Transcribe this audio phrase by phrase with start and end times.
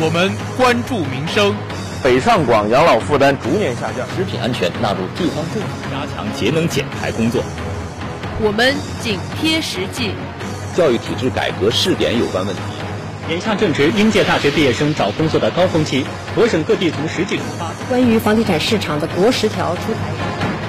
[0.00, 1.54] 我们关注民生。
[2.02, 7.40] 北上广养老负担逐年下降，食品安全纳入地方政府加强节能减排工作。
[8.42, 10.10] 我们紧贴实际。
[10.76, 12.62] 教育体制改革试点有关问题。
[13.30, 17.70] 眼下正值应届大学毕业生找工作的高峰期，我省各地从实际出发。
[17.88, 20.00] 关于房地产市场的国十条出台。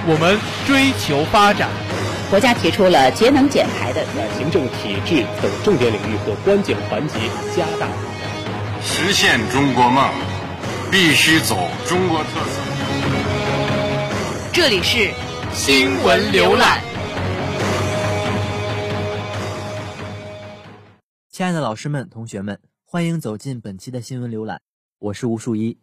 [0.08, 0.38] 我们
[0.68, 1.68] 追求发展。
[2.30, 7.16] 国家提出了节能减排的，在行政体制等重点领域和关键环节
[7.56, 7.88] 加大。
[8.88, 10.14] 实现中国梦，
[10.92, 11.56] 必须走
[11.88, 12.62] 中国特色。
[14.54, 15.12] 这里是
[15.54, 16.82] 新闻浏览。
[21.30, 24.62] 亲爱的老师们、同学们，欢迎走进本期的新闻浏览。
[25.00, 25.80] 我是吴树一，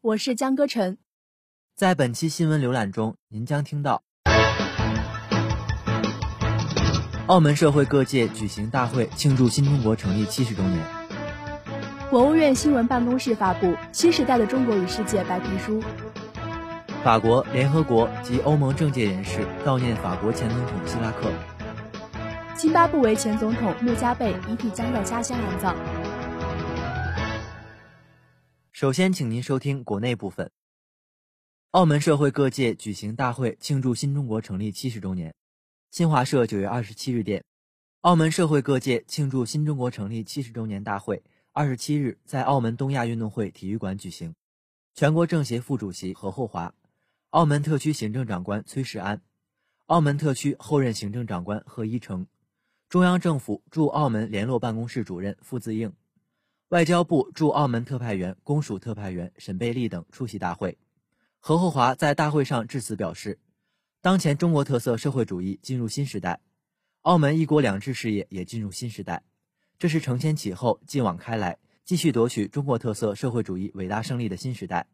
[0.00, 0.98] 我是江歌晨。
[1.76, 4.02] 在本期新闻浏览中，您将听到。
[7.28, 11.01] 澳门社会各界举行大会庆祝新中国成立七十周年。
[12.12, 15.82] 国务院新闻办公室发布《新时代的中国与世界》白皮书。
[17.02, 21.32] 法国、联合国及欧盟政界人士悼念法国前总统希拉克。
[22.54, 25.74] 津巴布韦前总统穆加贝遗体将在家乡安葬。
[28.72, 30.50] 首先，请您收听国内部分。
[31.70, 35.34] 澳门社会各界举行大会庆祝新中国成立七十周年。
[35.90, 37.42] 新华社九月二十七日电，
[38.02, 41.22] 澳门社会各界庆祝新中国成立七十周年大会
[41.54, 44.34] 二十七日在澳门东亚运动会体育馆举行。
[44.94, 46.74] 全国政协副主席何厚华，
[47.28, 49.20] 澳门特区行政长官崔世安，
[49.84, 52.26] 澳门特区后任行政长官贺一诚，
[52.88, 55.92] 中央政府驻澳门联络办公室主任傅自应，
[56.68, 60.78] 外交部驻澳门特派员、公署特派员沈贝利等出席大会。
[61.38, 63.38] 何厚华在大会上致辞表示。
[64.00, 66.40] 当前中国特色社会主义进入新时代，
[67.02, 69.22] 澳门一国两制事业也进入新时代，
[69.82, 74.86] 这是承前启后、继往开来，继续夺取中国特色社会主义伟大胜利的新时代，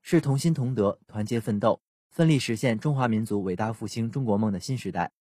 [0.00, 5.12] 是同心同德、团结奋斗、奋力实现中华民族伟大复兴中国梦的新时代。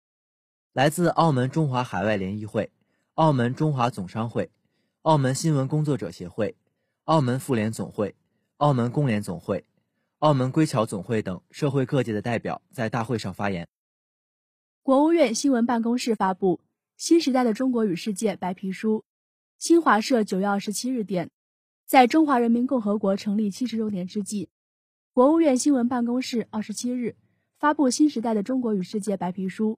[0.71, 2.71] 来自澳门中华海外联谊会、
[3.15, 4.49] 澳门中华总商会、
[5.01, 6.55] 澳门新闻工作者协会、
[7.03, 8.15] 澳门妇联总会、
[8.55, 9.65] 澳门工联总会。
[10.19, 13.67] 澳门归侨总会等社会各界的代表在大会上发言。
[14.81, 16.61] 国务院新闻办公室发布
[16.95, 19.03] 《新时代的中国与世界》白皮书。
[19.59, 21.29] 新华社九月二十七日电，
[21.85, 24.47] 在中华人民共和国成立七十周年之际，
[25.11, 27.17] 国务院新闻办公室二十七日
[27.57, 29.77] 发布《新时代的中国与世界》白皮书。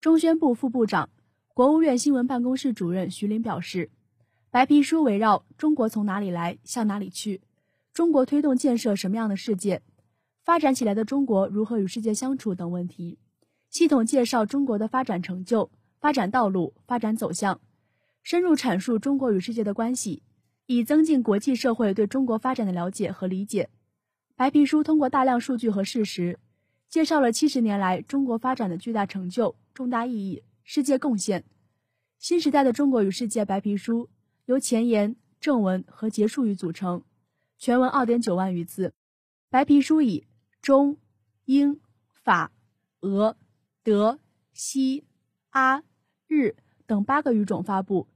[0.00, 1.08] 中宣部副部长、
[1.54, 3.92] 国务院新闻办公室主任徐林表示，
[4.50, 7.42] 白皮书围绕“中国从哪里来，向哪里去”。
[7.94, 9.82] 中国推动建设什么样的世界？
[10.42, 13.20] 发展起来的中国如何与世界相处等问题，
[13.70, 17.60] 系统介绍中国的发展成就、发展道路、发展走向，
[18.22, 20.22] 深入阐述中国与世界的关系，
[20.66, 23.68] 以增进国际社会对中国发展的了解和理解。
[24.36, 26.38] 白皮书通过大量数据和事实，
[26.88, 31.44] 介绍了七十年来中国发展的巨大成就、重大意义、世界贡献。
[32.18, 34.08] 新时代的中国与世界白皮书
[34.46, 37.02] 由前言、正文和结束语组成。
[37.58, 38.92] 全文二点九万余字，
[39.48, 40.26] 白皮书以
[40.60, 40.96] 中、
[41.44, 41.80] 英、
[42.24, 42.50] 法、
[43.00, 43.36] 俄、
[43.84, 44.18] 德、
[44.52, 45.04] 西、
[45.50, 45.84] 阿、
[46.26, 46.56] 日
[46.86, 48.08] 等八个语种发布，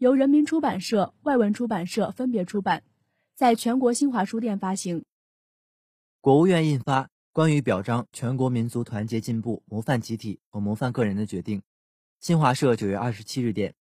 [0.00, 2.84] 由人民出版社、外文出版社分别出版，
[3.34, 5.04] 在全国新华书店发行。
[6.22, 11.58] 国务院印发《关于表彰全国民族团结进步模范集体和模范个人的决定》。
[12.18, 13.74] 新华社九月二十七日电，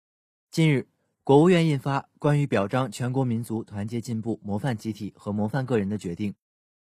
[0.50, 0.88] 近日。
[1.22, 6.32] 国务院印发《关于表彰全国民族团结进步模范集体和模范个人的决定》，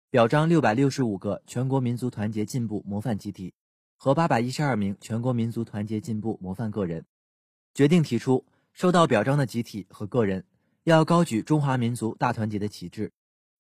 [0.10, 3.54] 表彰六百六十五个全国民族团结进步模范集体
[3.96, 7.06] 和八百一十二名全国民族团结进步模范个人。
[7.74, 8.44] 决定提出，
[8.74, 10.46] 受到表彰的集体和个人
[10.84, 13.12] 要高举中华民族大团结的旗帜，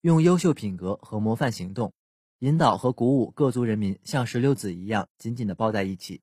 [0.02, 1.94] 用优秀品格和模范行动，
[2.40, 6.22] 引导和鼓舞各族人民像石榴籽一样紧紧地抱在一起，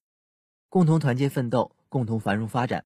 [0.69, 2.85] 共同团结奋斗，共同繁荣发展。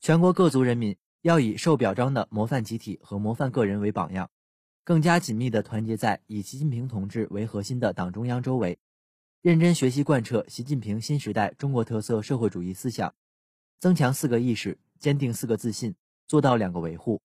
[0.00, 4.30] 全国各族人民要以受表彰的模范集体和模范个人为榜样，
[4.84, 8.78] 更加紧密地团结在以习近平同志为核心的党中央周围，
[9.42, 13.14] 认真学习贯彻习近平新时代中国特色社会主义思想，
[13.78, 15.94] 增强四个意识，坚定四个自信，
[16.26, 17.20] 做到两个维护，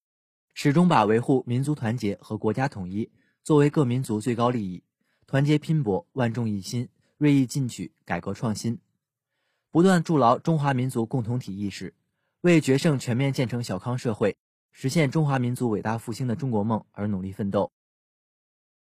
[0.53, 3.09] 始终把维护民族团结和国家统一
[3.44, 4.83] 作为各民族最高利益，
[5.25, 8.79] 团结拼搏，万众一心，锐意进取，改革创新，
[9.71, 11.94] 不断筑牢中华民族共同体意识。
[12.41, 14.35] 为决胜全面建成小康社会、
[14.71, 17.71] 实现中华民族伟大复兴的中国梦而努力奋斗。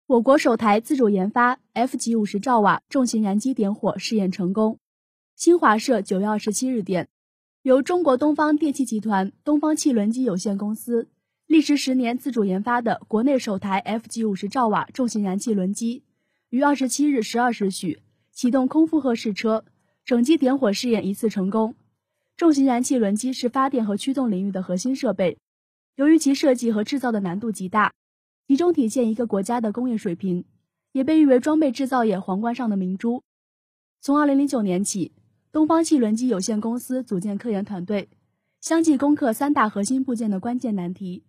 [0.07, 4.79] 我国首台自主研发 F 级五十兆瓦重型燃机点火试验成功。
[5.35, 7.07] 新华社九月二十七日电，
[7.63, 11.07] 由中国东方电气集团东方汽轮机有限公司
[11.45, 16.01] 历时十年自主研发的国内首台 FG 五十兆瓦重型燃气轮机，
[16.49, 17.99] 于二十七日十二时许
[18.31, 19.63] 启动空负荷试车，
[20.03, 21.75] 整机点火试验一次成功。
[22.35, 25.37] 重型燃气轮机是发电和驱动领域的核心设备，
[25.97, 27.93] 由于其设计和制造的难度极大，
[28.47, 30.45] 集中体现一个国家的工业水平，
[30.93, 33.21] 也被誉为装备制造业皇冠上的明珠。
[33.99, 35.11] 从二零零九年起，
[35.51, 38.07] 东方汽轮机有限公司组建科研团队，
[38.61, 41.23] 相继攻克三大核心部件的关键难题，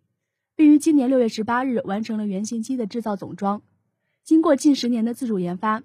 [0.55, 3.63] 并于今年六月十八日完成了原型机的制造总装。
[4.23, 5.83] 经过近十年的自主研发，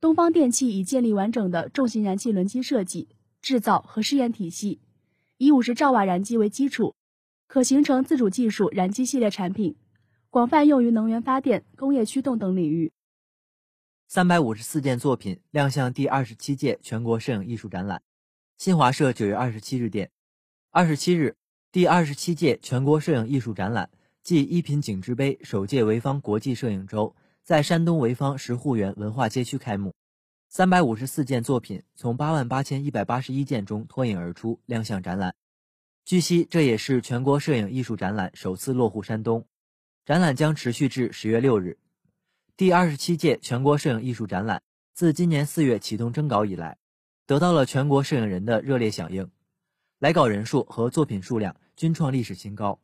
[0.00, 3.08] 东方电气已建立完整的重型燃气轮机设计。
[3.40, 4.80] 制造和试验体系，
[5.36, 6.96] 以五十兆瓦燃机为基础，
[7.46, 9.76] 可形成自主技术燃机系列产品，
[10.28, 12.92] 广泛用于能源发电、工业驱动等领域。
[14.10, 18.00] 三百五十四件作品亮相第二十七届全国摄影艺术展览。
[18.56, 20.10] 新华社九月二十七日电，
[20.70, 21.36] 二十七日，
[21.70, 23.90] 第二十七届全国摄影艺术展览
[24.22, 27.14] 暨一品景之杯首届潍坊国际摄影周
[27.44, 29.94] 在山东潍坊石护园文化街区开幕。
[30.48, 35.34] 三百五十四件作品从八万八千一百八十一件中脱颖而出，亮相展览。
[36.06, 39.46] 据悉，这也是全国摄影艺术展览首次落户山东。
[40.06, 41.76] 展览将持续至十月六日。
[42.58, 46.76] 第二十七届全国摄影艺术展览自今年四月启动征稿以来，
[47.24, 49.30] 得到了全国摄影人的热烈响应，
[50.00, 52.80] 来稿人数和作品数量均创历史新高。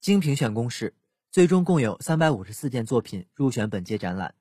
[0.00, 0.94] 经评选公示，
[1.30, 4.34] 最终共有三百五十四件作品入选本届展览。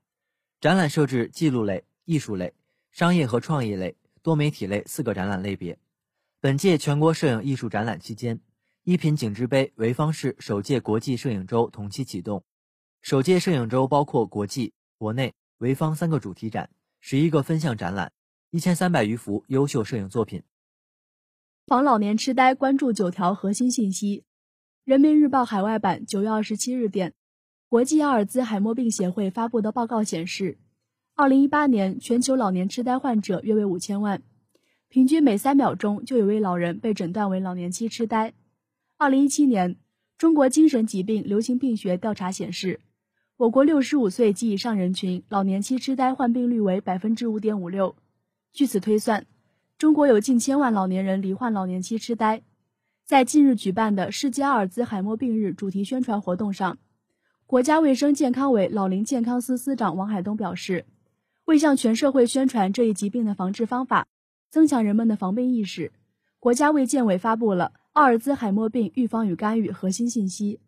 [0.62, 1.84] 展览设置记录类。
[2.06, 2.54] 艺术类、
[2.90, 5.78] 商业和创意类、多媒体类四个展览类别。
[6.40, 8.40] 本届全国摄影艺术展览期间，
[8.86, 12.46] 一品景之杯潍坊市首届国际摄影周同期启动。
[13.02, 18.12] 首届摄影周包括国际、国内、潍坊三个主题展，十一个分项展览，
[18.52, 20.44] 一千三百余幅优秀摄影作品。
[21.66, 24.24] 防老年痴呆关注九条核心信息。
[24.84, 27.14] 人民日报海外版九月二十七日电，
[27.68, 30.58] 国际阿尔兹海默病协会发布的报告显示。
[31.16, 34.22] 二零一八年，全球老年痴呆患者约为五千万，
[34.88, 38.34] 平均每三秒钟就有位老人被诊断为老年期痴呆。
[38.98, 39.78] 二零一七年，
[40.18, 42.80] 中国精神疾病流行病学调查显示，
[43.38, 47.96] 我国六十五岁及以上人群老年期痴呆患病率为百分之五点五六。
[48.52, 49.28] 据此推算，
[49.78, 52.42] 中国有近千万老年人罹患老年期痴呆。
[53.06, 56.80] 在近日举办的世界阿尔兹海默病日主题宣传活动上，
[57.46, 60.86] 国家卫生健康委老龄健康司司长王海东表示。
[61.46, 64.06] 为向全社会宣传这一疾病的防治方法，
[64.50, 65.94] 增强人们的防病意识，
[66.40, 70.60] 国家卫健委发布了阿尔兹海默病预防与干预核心信息。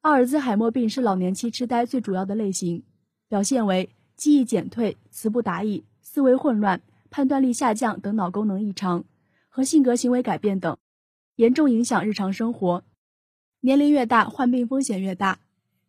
[0.00, 2.84] 阿尔兹海默病是老年期痴呆最主要的类型，
[3.28, 6.80] 表现为记忆减退、词不达意、思维混乱、
[7.10, 9.04] 判断力下降等脑功能异常
[9.48, 10.78] 和性格行为改变等，
[11.34, 12.84] 严重影响日常生活。
[13.60, 15.40] 年龄越大，患病风险越大。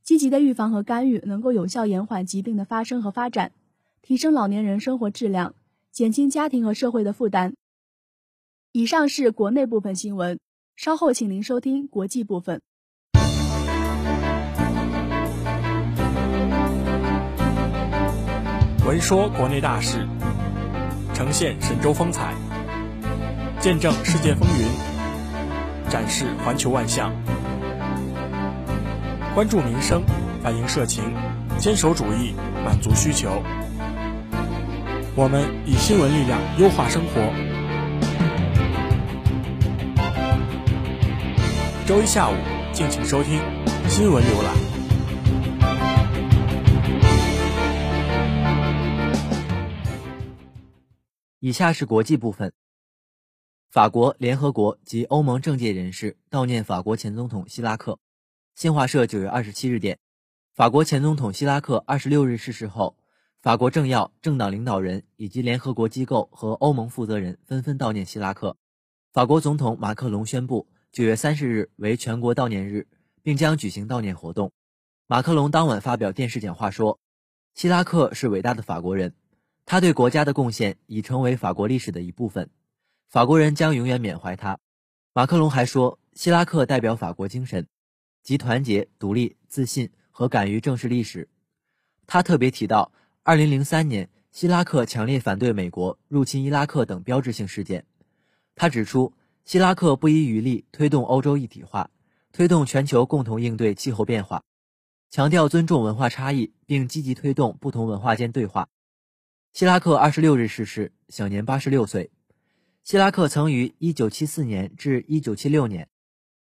[0.01, 3.51] 积极的预防和干预能够有效延缓疾病的发生和发展。
[4.01, 5.53] 提升老年人生活质量，
[5.91, 7.53] 减轻家庭和社会的负担。
[8.71, 10.39] 以上是国内部分新闻，
[10.75, 12.59] 稍后请您收听国际部分。
[18.89, 20.07] 闻说国内大事，
[21.13, 22.33] 呈现神州风采，
[23.59, 27.13] 见证世界风云，展示环球万象，
[29.35, 30.01] 关注民生，
[30.41, 31.03] 反映社情，
[31.59, 32.33] 坚守主义，
[32.65, 33.43] 满足需求。
[35.15, 37.21] 我们以新闻力量优化生活。
[41.85, 42.33] 周一下午，
[42.73, 43.39] 敬请收听
[43.87, 44.68] 新闻浏览。
[51.41, 52.51] 以下是国际部分。
[53.69, 57.97] 法国、联合国及欧盟政界人士悼念法国前总统希拉克。
[58.55, 59.99] 新华社九月二十七日电，
[60.53, 62.97] 法国前总统希拉克二十六日逝世后。
[63.41, 68.57] 法国政要、政党领导人以及联合国机构和欧盟负责人纷纷悼念希拉克。
[69.13, 72.89] 法国总统马克龙宣布，九月三十日为全国悼念日，
[73.23, 74.51] 并将举行悼念活动。
[75.07, 76.99] 马克龙当晚发表电视讲话说
[77.55, 79.15] ：“希拉克是伟大的法国人，
[79.71, 82.49] 他对国家的贡献已成为法国历史的一部分，
[83.07, 84.57] 法国人将永远缅怀他。”
[85.13, 87.67] 马克龙还说：“希拉克代表法国精神，
[88.23, 91.29] 即团结、独立、自信和敢于正视历史。”
[92.07, 92.91] 他特别提到。
[93.21, 97.85] 二零零三年，希拉克强烈反对美国入侵伊拉克等标志性事件。
[98.55, 99.13] 他指出，
[99.45, 101.91] 希拉克不遗余力推动欧洲一体化，
[102.31, 104.41] 推动全球共同应对气候变化，
[105.11, 108.67] 强调尊重文化差异，并积极推动不同文化间对话。
[109.51, 112.11] 希拉克二十六日逝世，享年八十六岁。
[112.83, 115.89] 希拉克曾于一九七四年至一九七六年、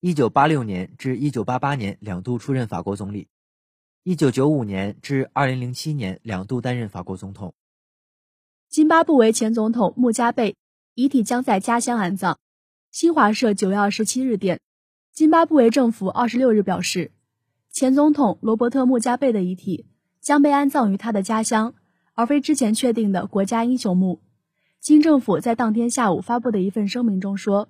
[0.01, 3.27] 1986年至1988年两度出任法国总理
[4.03, 7.53] ，1995年至2007年两度担任法国总统。
[8.69, 10.55] 津巴布韦前总统穆加贝
[10.93, 12.37] 遗体将在家乡安葬。
[12.91, 14.59] 新华社9月27日电，
[15.13, 17.11] 津巴布韦政府26日表示，
[17.71, 19.85] 前总统罗伯特·穆加贝的遗体
[20.21, 21.75] 将被安葬于他的家乡，
[22.15, 24.19] 而非之前确定的国家英雄墓。
[24.79, 27.69] 金政府在当天下午发布的一份声明中说，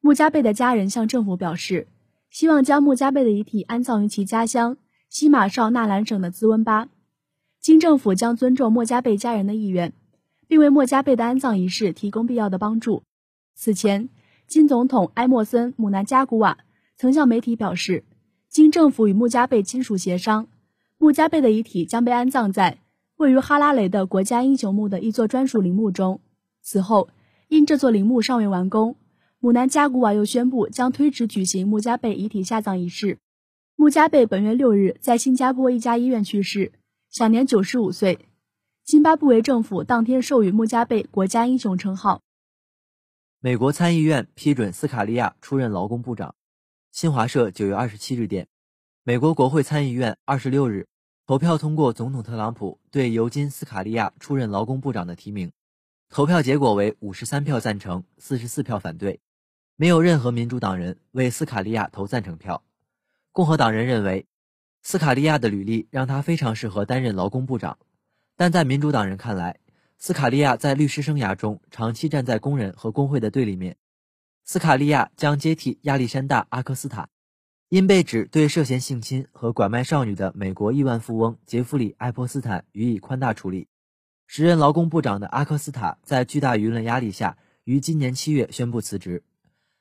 [0.00, 1.88] 穆加贝的家人向政府表示，
[2.30, 4.76] 希望将穆加贝的遗体安葬于其家乡
[5.08, 6.88] 西马绍纳兰省的兹温巴。
[7.60, 9.92] 金政府将尊重穆加贝家人的意愿，
[10.46, 13.02] 并为穆加贝的安葬仪式提供必要的帮助。
[13.54, 14.08] 此前，
[14.46, 16.58] 金总统埃默森·姆南加古瓦
[16.96, 18.04] 曾向媒体表示，
[18.48, 20.46] 金政府与穆加贝亲属协商，
[20.96, 22.78] 穆加贝的遗体将被安葬在
[23.20, 26.22] 位于哈拉雷的国家英雄墓的一座专属陵墓中。
[26.62, 27.10] 此后，
[27.48, 28.96] 因这座陵墓尚未完工，
[29.40, 33.18] 姆南加古瓦又宣布将推迟举行穆加贝遗体下葬仪式。
[33.76, 36.72] 穆加贝本月六日在新加坡一家医院去世，
[37.10, 38.20] 享年九十五岁。
[38.84, 42.22] 津巴布韦政府当天授予穆加贝国家英雄称号。
[43.38, 46.34] 美国参议院批准斯卡利亚出任劳工部长。
[46.90, 48.48] 新华社九月二十七日电，
[49.04, 50.86] 美国国会参议院二十六日
[51.30, 55.52] 投票通过总统特朗普对尤金·斯卡利亚出任劳工部长的提名。
[56.08, 59.20] 投票结果为五十三票赞成，四十四票反对，
[59.76, 62.64] 没有任何民主党人为斯卡利亚投赞成票。
[63.30, 64.26] 共和党人认为，
[64.82, 67.78] 斯卡利亚的履历让他非常适合担任劳工部长，
[68.36, 69.60] 但在民主党人看来，
[69.98, 73.76] 斯卡利亚在律师生涯中长期站在工人和工会的对立面。
[74.44, 77.08] 斯卡利亚将接替亚历山大·阿克斯塔，
[77.70, 83.68] 因被指对涉嫌性侵和拐卖少女的美国亿万富翁杰弗里·爱泼斯坦予以宽大处理。
[84.26, 89.22] 时任劳工部长的阿克斯塔在巨大舆论压力下，于今年七月宣布辞职。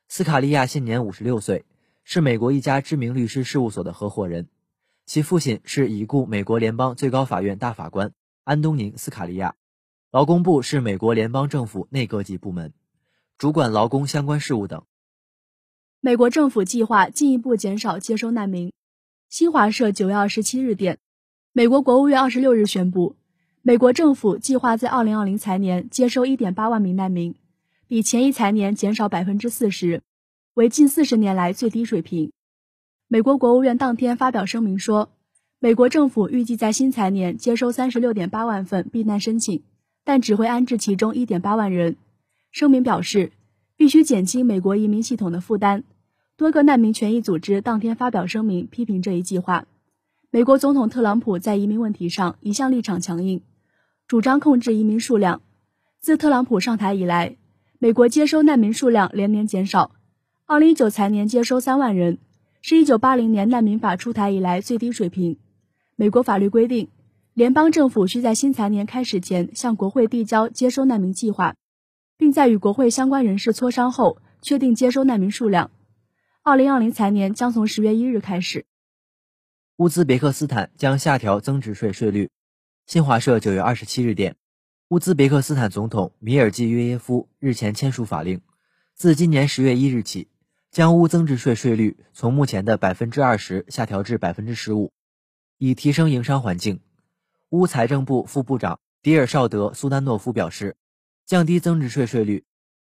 [0.08, 1.66] 斯卡利亚现年五十六岁，
[2.04, 4.50] 是美国一家知名律师事务所的合伙人，
[5.08, 9.56] 其父亲是已故美国联邦最高法院大法官安东尼·斯卡利亚。
[10.12, 12.72] 劳工部是美国联邦政府内阁级部门，
[13.40, 14.84] 主管劳工相关事务等。
[16.02, 18.72] 美国政府计划进一步减少接收难民。
[19.30, 20.98] 新华社九月二十七日电，
[21.52, 23.18] 美国国务院二十六日宣布，
[23.62, 27.36] 美国政府计划在二零二零财年接收一点八万名难民，
[27.88, 30.02] 比前一财年减少百分之四十，
[30.54, 32.32] 为近四十年来最低水平。
[33.10, 35.10] 美国国务院当天发表声明说，
[35.60, 39.62] 美国政府预计在新财年接收三十六点八万份避难申请。
[40.06, 41.98] 但只会安置其中1.8万人。
[42.52, 43.32] 声明表示，
[43.80, 45.86] 必须减轻美国移民系统的负担。
[46.36, 49.68] 多个难民权益组织当天发表声明批评这一计划。
[50.32, 53.42] 美国总统特朗普在移民问题上一向立场强硬，
[54.06, 55.42] 主张控制移民数量。
[56.02, 57.38] 自特朗普上台以来，
[57.78, 59.92] 美国接收难民数量连年减少。
[60.48, 62.18] 2019财年接收3万人，
[62.62, 65.38] 是一九八零年难民法出台以来最低水平。
[65.96, 66.90] 美国法律规定。
[67.34, 71.56] 联邦政府需在新财年开始前向国会递交接收难民计划，
[72.20, 75.72] 并在与国会相关人士磋商后确定接收难民数量。
[76.44, 78.66] 二零二零财年将从十月一日开始。
[79.78, 82.30] 乌兹别克斯坦将下调增值税税率。
[82.86, 84.36] 新华社九月二十七日电，
[84.90, 88.42] 乌兹别克斯坦总统米尔季约耶夫日前签署法令，
[88.96, 90.28] 自今年十月一日起，
[90.72, 94.92] 将乌增值税税率从目前的百分之二十下调至百分之十五，
[95.58, 96.82] 以提升营商环境。
[97.52, 100.76] 乌财政部副部长迪尔绍德·苏丹诺夫表示，
[101.30, 102.44] 降低增值税税率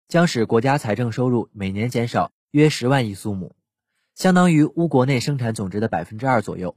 [0.07, 3.55] 将使国家财政收入每年减少约十万亿苏姆，
[4.15, 6.75] 相当于乌国内生产总值的百分之二左右。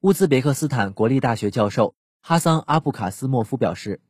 [0.00, 4.02] 乌兹别克斯坦国立大学教授哈桑·阿布卡斯莫夫表示，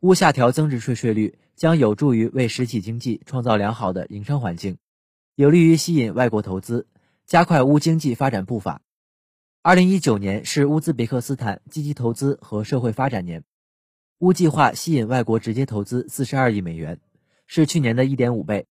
[0.00, 4.78] 乌下调增值税税率将有助于为实体经济创造良好的营商环境，
[5.34, 6.86] 有利于吸引外国投资，
[7.26, 8.80] 加快乌经济发展步伐。
[9.60, 13.44] 二零一九年是乌兹别克斯坦积极投资和社会发展年，
[14.24, 16.98] 乌计划吸引外国直接投资四十二亿美元，
[17.46, 18.66] 是去年的一点五倍。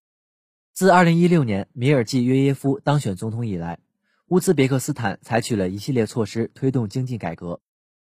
[0.72, 3.78] 自二零一六年米尔季约耶夫当选总统以来，
[4.26, 7.60] 乌兹别克斯坦采取了一系列措施推动经济改革，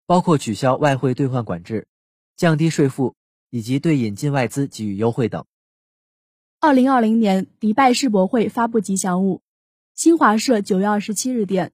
[0.05, 1.89] 包括取消外汇兑换管制、
[2.37, 3.15] 降低税负
[3.49, 5.47] 以及对引进外资给予优惠等。
[6.61, 9.41] 二零二零年迪拜世博会发布吉祥物。
[9.95, 11.73] 新华社九月二十七日电。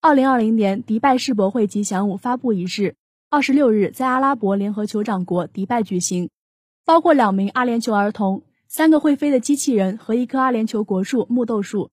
[0.00, 2.96] 二零二零年迪拜世博会吉祥物发布仪式，
[3.34, 6.30] 二十六日在阿拉伯联合酋长国迪拜举行，
[6.84, 11.90] 包括两名阿联酋儿童、三个会飞的机器人和一棵阿联酋国树木豆树。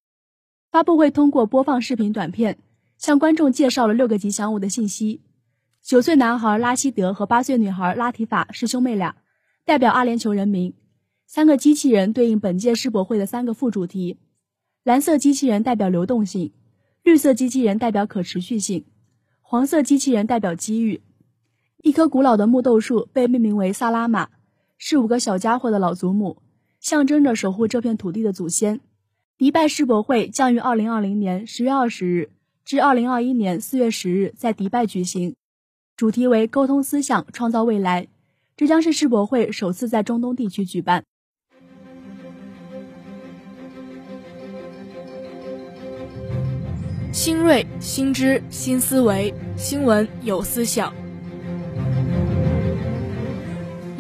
[0.72, 2.60] 发布会通过播放视频短片，
[3.00, 5.22] 向观众介绍了六个吉祥物的信息。
[5.82, 9.16] 九岁男孩拉希德和八岁女孩拉提法是兄妹俩，
[9.66, 10.72] 代表阿联酋人民。
[11.26, 14.20] 三个机器人对应本届世博会的三个副主题。
[14.84, 16.54] 蓝色机器人代表流动性，
[17.02, 18.86] 绿色机器人代表可持续性，
[19.42, 21.02] 黄色机器人代表机遇。
[21.84, 24.30] 一棵古老的木豆树被命名为萨拉玛，
[24.78, 26.38] 是五个小家伙的老祖母，
[26.80, 28.80] 象征着守护这片土地的祖先。
[29.36, 32.30] 迪拜世博会将于二零二零年十月二十日
[32.64, 35.36] 至二零二一年四月十日在迪拜举行，
[35.98, 38.08] 主题为“沟通思想，创造未来”。
[38.56, 41.04] 这将是世博会首次在中东地区举办。
[47.12, 50.94] 新锐、新知、新思维，新闻有思想。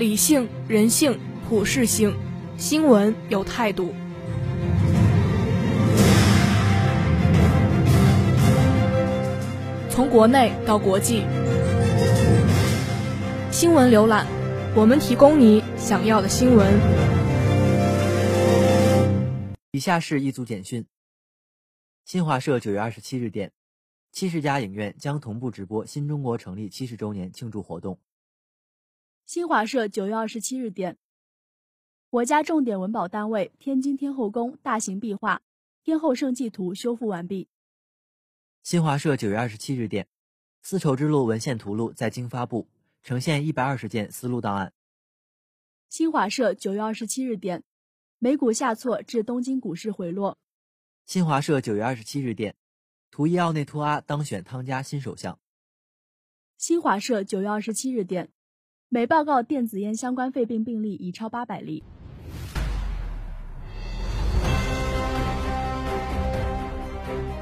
[0.01, 1.15] 理性、人性、
[1.48, 2.12] 普世性，
[2.58, 3.93] 新闻有态度。
[9.91, 11.22] 从国内到国际，
[13.51, 14.25] 新闻浏览，
[14.75, 16.67] 我们提供你想要的新闻。
[19.74, 20.84] 以下是一组简讯：
[22.05, 23.51] 新华社九月二十七日电，
[24.12, 28.00] 七十家影院将同步直播新中国成立七十周年庆祝活动。
[29.25, 30.98] 新华社九月二十七日电，
[32.10, 35.38] 国家重点文保单位天津天后宫大型壁画
[35.84, 37.48] 《天后圣迹图》修复完毕。
[38.62, 40.08] 新华社九月二十七日电，
[40.62, 42.68] 丝绸之路文献图录在京发布，
[43.01, 44.74] 呈现一百二十件丝路档案。
[45.88, 47.63] 新华社九月二十七日电，
[48.20, 50.38] 美股下挫致东京股市回落。
[51.06, 52.54] 新华社九月二十七日电，
[53.10, 55.40] 图伊奥内图阿当选汤加新首相。
[56.58, 58.30] 新华社九月二十七日电。
[58.94, 61.82] 美报告电子烟相关肺病病例已超八百例。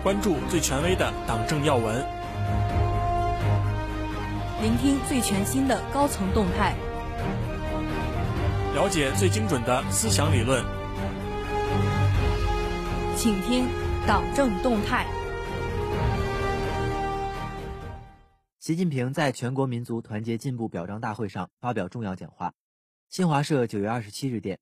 [0.04, 2.06] 关注最权威的党政要闻，
[4.62, 6.76] 聆听最全新的高层动态，
[8.76, 10.64] 了解最精准的思想理论，
[13.16, 13.66] 请听
[14.06, 15.08] 党政动态。
[18.60, 22.54] 习近平在全国民族团结进步表彰大会上发表重要讲话。
[23.08, 24.60] 新华社九月二十七日电，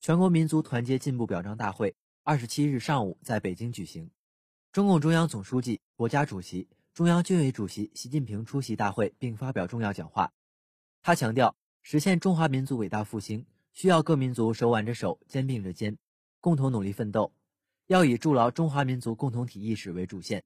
[0.00, 4.10] 全国民族团结进步表彰大会二十七日上午在北京举行。
[4.72, 10.32] 中共中央总书记、国家主席、中央军委主席习近平出席大会并发表重要讲话。
[11.02, 15.98] 他强调，实现中华民族伟大复兴，需要各民族手挽着手、肩并着肩，
[16.40, 17.30] 共同努力奋斗，
[17.88, 20.42] 要以筑牢中华民族共同体意识为主线。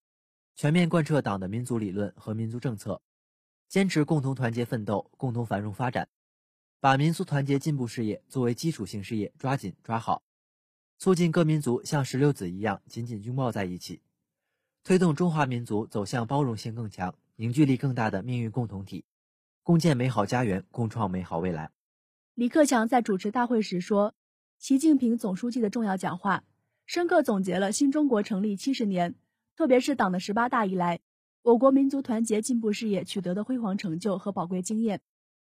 [0.58, 3.00] 全面贯彻党的民族理论和民族政策，
[3.68, 6.08] 坚持共同团结奋斗、共同繁荣发展，
[6.80, 10.24] 把民族团结进步事业作为基础性事业抓紧抓好，
[10.98, 14.02] 促进各民族像石榴籽一样紧紧拥抱在一起，
[14.82, 19.04] 推动中华民族走向包容性更强、凝聚力更大的命运共同体，
[19.62, 21.70] 共建美好家园，共创美好未来。
[22.34, 24.16] 李克强在主持大会时说
[24.58, 26.42] ：“习近平总书记的重要讲话，
[26.84, 29.14] 深刻总结了新中国成立七十年。”
[29.58, 31.00] 特别是党的十八大以来，
[31.42, 35.00] 我国民族团结进步事业取得的辉煌成就和宝贵经验，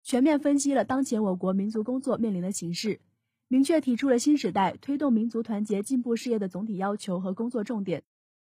[0.02, 2.98] 全面分析了当前我国民族工作面临的形势，
[3.46, 8.02] 明确提出了新时代推动民族团结进步事业的总体要求和工作重点，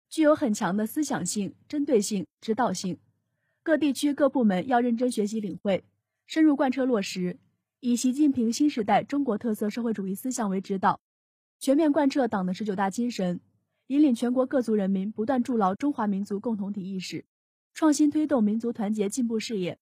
[0.09, 2.97] 具有很强的思想性、针对性、指导性。
[3.61, 5.83] 各地区各部门要认真学习领会，
[6.25, 7.37] 深入贯彻落实，
[7.81, 10.99] 以习近平新时代中国特色社会主义思想为指导，
[11.59, 13.39] 全面贯彻党的十九大精神。
[13.87, 17.23] 引领全国各族人民不断筑牢中华民族共同体意识，
[17.75, 19.77] 创新推动民族团结进步事业，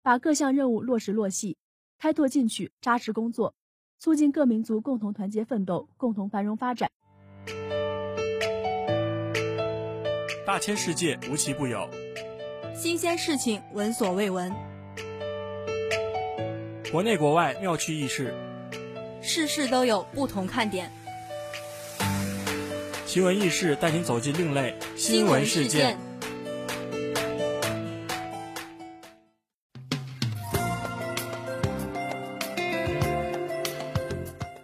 [0.00, 1.56] 把各项任务落实落细，
[1.98, 3.56] 开拓进取，扎实工作，
[3.98, 6.88] 促进各民族共同团结奋斗，共同繁荣发展。
[10.46, 11.90] 大千世界无奇不有，
[12.76, 14.52] 新鲜事情闻所未闻，
[16.92, 18.32] 国内国外妙趣轶事，
[19.20, 20.88] 事事都有不同看点。
[23.08, 25.96] 奇闻异事带您走进另类新闻事件。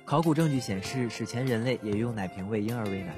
[0.05, 3.15] 考古证据显示，史前人类也用奶瓶喂婴儿喂奶。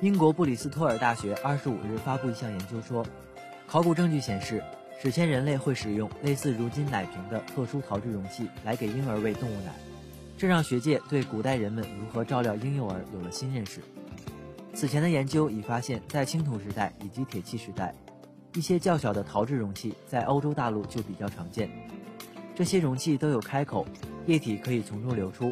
[0.00, 3.06] 英国布里斯托尔大学二十五日发布一项研究说，
[3.68, 4.60] 考古证据显示，
[5.00, 9.72] 史前人类会使用类似如今奶瓶的特殊陶制容器来给婴儿喂动物奶，
[10.36, 13.80] 这让学界对古代人们如何照料婴幼儿有了新认识。
[14.76, 17.94] 此前的研究已发现，在青铜时代以及铁器时代，
[18.54, 21.70] 一些较小的陶制容器在欧洲大陆就比较常见。
[22.54, 23.86] 这些容器都有开口，
[24.26, 25.50] 液体可以从中流出，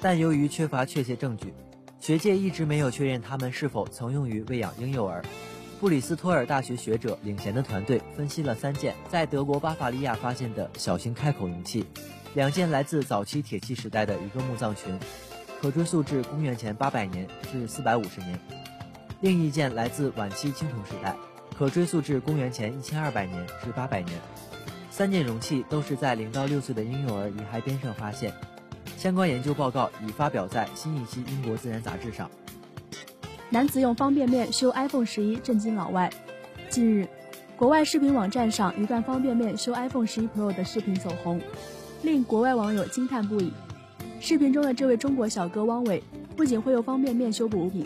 [0.00, 1.52] 但由于缺乏确切证据，
[1.98, 5.24] 学界一直没有确认它们是否曾用于喂养婴幼儿。
[5.80, 11.84] 布里斯托尔大学学者领衔的团队分析了三件在德国巴伐利亚发现的小型开口容器，
[12.34, 14.96] 两件来自早期铁器时代的一个墓葬群。
[15.62, 18.36] 可追溯至公元前八百年至四百五十年，
[19.20, 21.14] 另一件来自晚期青铜时代，
[21.56, 24.18] 可追溯至公元前一千二百年至八百年。
[24.90, 28.34] 三件容器都是在零到六岁的婴幼儿遗骸边上发现，
[28.96, 32.28] 相关研究报告已发表在新一期英国自然杂志上。
[33.48, 36.12] 男子用方便面修 iPhone 十一震惊老外。
[36.70, 37.06] 近日，
[37.56, 41.40] 国外视频网站上一段方便面修 iPhone 十一 Pro 的视频走红，
[42.02, 43.52] 令国外网友惊叹不已。
[44.24, 46.00] 视频中的这位中国小哥汪伟，
[46.36, 47.84] 不仅会用方便面修补物品，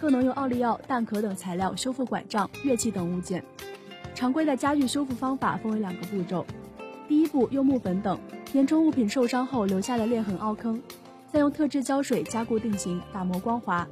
[0.00, 3.40] 更能用奥利奥、蛋壳等材料修复拐杖、乐器等物件。
[4.12, 6.44] 常规的家具修复方法分为两个步骤：
[7.06, 10.82] 第一步，用木粉等填充物品受伤后留下的裂痕凹坑，
[11.32, 13.86] 再用特制胶水加固定型、打磨光滑；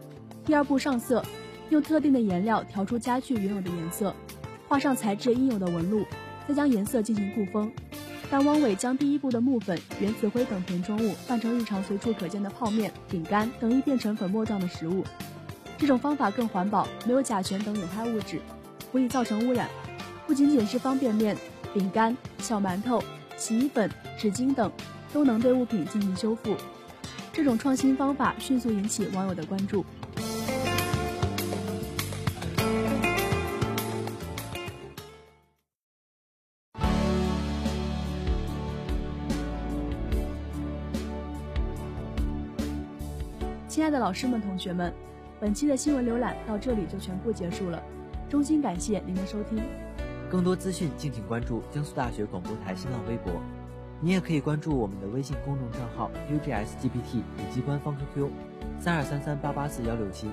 [0.45, 1.25] 第二步，上色，
[1.71, 4.13] 用特定的颜料调出家具原有的颜色，
[4.67, 6.05] 画上材质应有的纹路，
[6.49, 7.71] 再将颜色进行固封。
[8.31, 15.05] 但汪伟将第一步的木粉、原子灰等填充物换成日常随处可见的泡面、饼干等易变成粉末状的食物，
[15.79, 18.41] 这种方法更环保，没有甲醛等有害物质，
[18.91, 19.69] 不易造成污染。
[20.27, 21.37] 不仅仅是方便面、
[21.73, 23.03] 饼干、小馒头、
[23.37, 24.73] 洗衣粉、纸巾等，
[25.13, 26.57] 都能对物品进行修复。
[27.33, 29.85] 这种创新方法迅速引起网友的关注。
[43.75, 44.95] 亲爱的老师们、同学们，
[45.41, 47.83] 本期的新闻浏览到这里就全部结束了。
[48.31, 49.61] 衷心感谢您的收听。
[50.31, 53.33] 更多资讯，敬请关注江苏大学广播台新浪微博。
[54.01, 58.31] 你也可以关注我们的微信公众账号 UGSGPT 以及官方 QQ
[58.79, 60.31] 三二三三八八四幺六七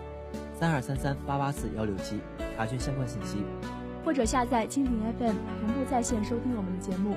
[0.53, 2.19] 三二三三八八四幺六七，
[2.55, 3.39] 查询相关信息。
[4.05, 7.15] 或者下载蜻蜓 FM 同步在线收听我们的节目。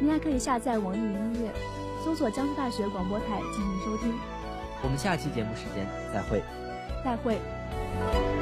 [0.00, 1.52] 您还可以下载网易云音乐，
[2.04, 4.14] 搜索江苏大学广播台进行收听。
[4.82, 6.42] 我们下期节目时间再会。
[7.04, 8.37] 再会。